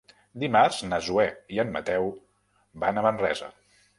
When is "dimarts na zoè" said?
0.43-1.25